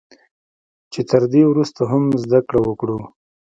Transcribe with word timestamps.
چې 0.91 1.01
تر 1.09 1.23
دې 1.33 1.41
ورسته 1.47 1.81
هم 1.91 2.03
زده 2.23 2.39
کړه 2.49 2.59
وکړو 2.65 2.99